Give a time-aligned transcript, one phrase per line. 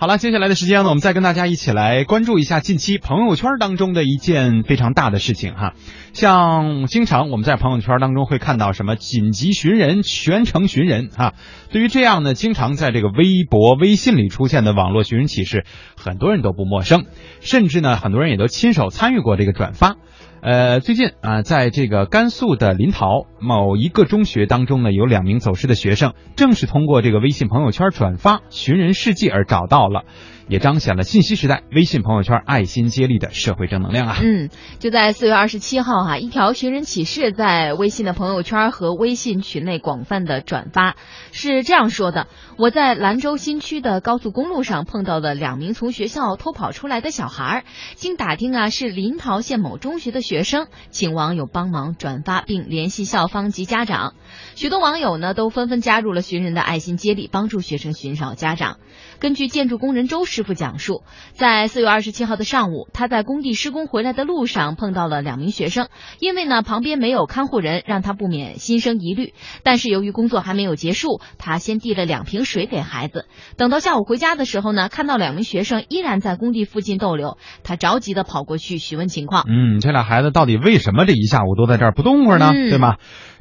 [0.00, 5.74] 好了，接下来的时间呢，我们再跟大家一起来关注一下近期朋友圈当中的一件非常大的事情哈。
[6.12, 11.34] 像经常我们在朋友圈当中会看到什么紧急寻人、全程寻人哈。
[11.72, 15.64] 对于这样呢，经常在这个微博、微信里出现的网络寻人启事，
[15.96, 17.06] 很多人都不陌生，
[17.40, 19.96] 甚至呢，很多人也都亲手参与过这个转发。
[20.40, 30.04] 呃，最近啊，在这个甘肃的临洮某一个中学当中呢，有两名走失的学生，正是通过这个微信朋友圈转发寻人事迹而找到了。
[30.48, 34.16] 也彰显了信息时代微信朋友圈爱心接力的社会正能量啊！
[34.22, 34.48] 嗯，
[34.78, 40.96] 就在四月二十七号哈，一条寻人启事在微信的朋友圈和微信群内广泛的转发，
[41.32, 54.14] 是这样说的：我在兰州新区的高速公路上碰到了两名从学校偷跑出来的小孩，经打听啊是临洮县某中学的学生，请网友帮忙转发并联系校方及家长。
[54.54, 58.78] 许多网友呢都纷纷加入了寻人的爱心接力，帮助学生寻找家长。
[59.20, 61.02] 根据建筑工人周师傅讲述，
[61.32, 65.88] 在四月二十七号的上午，他在工地施工回来的路上碰到了两名学生。
[66.20, 69.34] 因为呢旁边没有看护人，让他不免心生疑虑。
[69.64, 73.24] 但是由于工作还没有结束，他先递了两瓶水给孩子。
[73.56, 79.44] 等到下午回家的时候呢，看到两名学生依然在工地附近逗留，他着急的跑过去询问情况。
[79.48, 82.52] 嗯，这俩孩子到底为什么这一下午都在这儿不动会儿呢？
[82.52, 82.94] 对吗？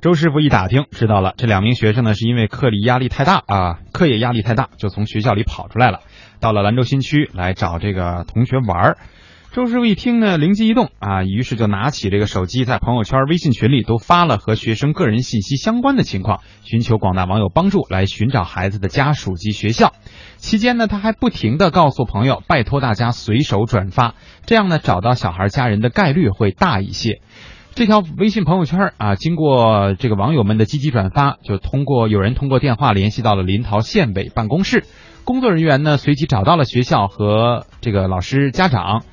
[0.07, 5.99] 周师傅一打听，知道了，这两名学生呢是因为课里压力太大啊，课业压力太大，就从学校里跑出来了，
[6.39, 8.97] 到了兰州新区来找这个同学玩儿。
[9.51, 19.91] 周师傅一听呢，灵机一动啊，于是就拿起这个手机，在朋友圈、微信群里都发了和学生个人信息相关的情况，寻求广大网友帮助，来寻找孩子的家属及学校。
[20.37, 27.19] 期间呢，他还不停的告诉朋友，拜托大家随手转发，这样呢，找到小孩家人的概率会大一些。
[27.77, 34.83] 这条微信朋友圈啊，经过这个网友们的积极转发，就通过有人通过电话联系到了临洮县委办公室，
[35.25, 39.03] 工作人员呢随即找到了学校和这个老师家长。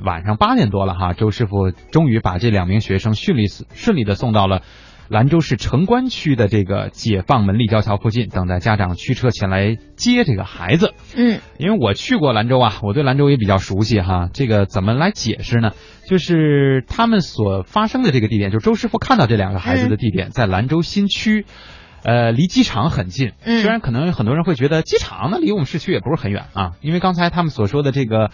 [0.00, 4.62] 晚上八点多了哈，周师傅终于把这两名学生顺利顺利的送到了。
[5.08, 10.94] 兰州市城关区的这个解放门立交桥附近，等待家长驱车前来接这个孩子。
[11.16, 14.28] 嗯，因为我去过兰州啊，我对兰州也比较熟悉哈。
[14.32, 15.70] 这个怎么来解释呢？
[16.06, 21.44] 就是他们所发生的这个地点，就是周师傅看到这两个孩子的地点，在兰州新区，
[22.02, 23.32] 呃，离机场很近。
[23.44, 28.30] 虽然可能很多人会觉得机场那离我们市区也不是很远啊，因为刚才他们所说的这个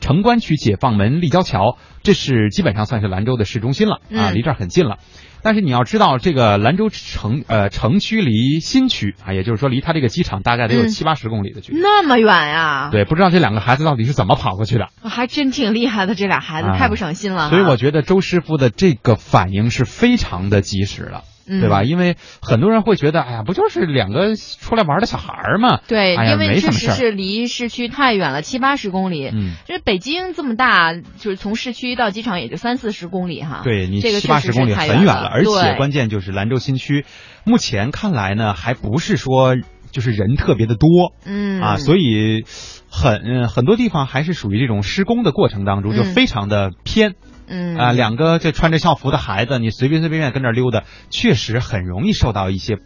[0.00, 4.98] 城关区解放门立交桥，这是基本上算是兰州的市中心了啊，离这儿很近了。
[5.40, 12.88] 但是你要知道，这个兰州城呃城区离新区啊，也就是说离他这个机场大概得有七八十公里的距离，那么远呀？
[12.90, 14.88] 对，不知道这两个孩子到底是怎么跑过去的？
[15.08, 17.50] 还真挺厉害的，这俩孩子太不省心了。
[17.50, 21.02] 所以我觉得周师傅的这个反应是非常的及时
[21.48, 21.60] 的。
[21.60, 21.82] 对吧？
[21.82, 25.80] 因为很多人会觉得，哎呀，不就是两个出来玩的小孩儿嘛？
[25.88, 29.28] 对，因为确实是离市区太远了，七八十公里。
[29.28, 33.62] 嗯，这北京这么大，就是从市区到机场也就三四十公里哈。
[33.64, 37.04] 对你七八十公里很远了，而且关键就是兰州新区，
[37.44, 39.54] 目前看来呢，还不是说
[39.90, 41.14] 就是人特别的多。
[41.24, 42.44] 嗯啊，所以
[42.90, 47.14] 很很多地方还是属于这种施工的过程当中，就非常的偏。
[47.46, 52.76] 嗯啊，两个这穿着校服的孩子，你随便随便便跟这溜达，确实很容易受到一些。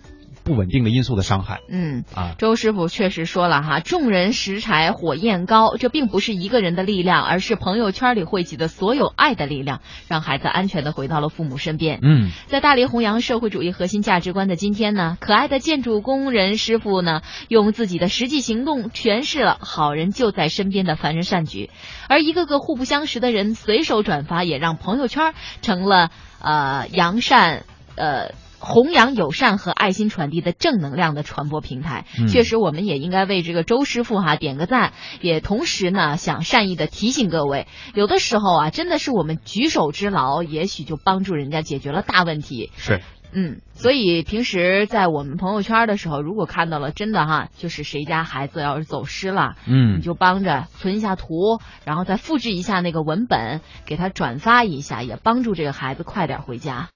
[0.44, 1.60] 不稳定的因素的伤害。
[1.69, 12.00] 嗯啊，周师傅确实说了哈，众人拾柴火焰高，这并不是一个人的力量，而是朋友圈里汇集的所有爱的力量，让孩子安全的回到了父母身边。
[12.03, 21.70] 嗯，在大力弘扬社会主义核心价值观的今天呢，可爱的建筑工人师傅呢，用自己的实际行动诠释了好人就在身边的凡人善举，
[22.09, 26.10] 而一个个互不相识的人随手转发，也让朋友圈成了
[26.41, 27.64] 呃扬善
[27.97, 28.32] 呃。
[28.65, 42.71] 弘扬友善和爱心传递的正能量的传播平台，确实，我们也应该为这个周师傅哈点个赞，也同时呢，想善意的提醒各位，有的时候啊，真的是我们举手之劳，也许就帮助人家解决了大问题。
[42.77, 43.01] 是，
[43.33, 56.91] 嗯，所以平时在我们朋友圈的时候，如果看到了真的哈，就是谁家孩子要是走失了，嗯，你就帮着存一下图，然后再复制一下那个文本，给他转发一下，也帮助这个孩子快点回家。